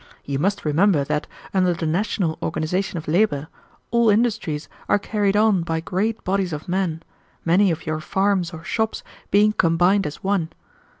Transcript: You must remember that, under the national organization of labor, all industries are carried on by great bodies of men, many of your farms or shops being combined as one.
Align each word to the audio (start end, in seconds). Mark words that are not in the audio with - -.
You 0.25 0.39
must 0.39 0.65
remember 0.65 1.03
that, 1.03 1.27
under 1.53 1.75
the 1.75 1.85
national 1.85 2.39
organization 2.41 2.97
of 2.97 3.07
labor, 3.07 3.49
all 3.91 4.09
industries 4.09 4.67
are 4.89 4.97
carried 4.97 5.37
on 5.37 5.61
by 5.61 5.79
great 5.79 6.23
bodies 6.23 6.53
of 6.53 6.67
men, 6.67 7.03
many 7.45 7.69
of 7.69 7.85
your 7.85 7.99
farms 7.99 8.51
or 8.51 8.63
shops 8.63 9.03
being 9.29 9.51
combined 9.51 10.07
as 10.07 10.23
one. 10.23 10.49